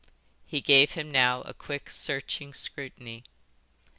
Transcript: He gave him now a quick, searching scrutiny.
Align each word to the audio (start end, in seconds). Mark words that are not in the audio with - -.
He 0.47 0.61
gave 0.61 0.93
him 0.93 1.11
now 1.11 1.43
a 1.43 1.53
quick, 1.53 1.91
searching 1.91 2.55
scrutiny. 2.55 3.23